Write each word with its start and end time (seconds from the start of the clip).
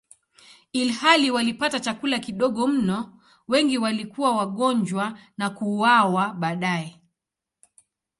Ilhali 0.73 1.31
walipata 1.31 1.79
chakula 1.79 2.19
kidogo 2.19 2.67
mno, 2.67 3.19
wengi 3.47 3.77
walikuwa 3.77 4.35
wagonjwa 4.37 5.19
na 5.37 5.49
kuuawa 5.49 6.33
baadaye. 6.33 7.01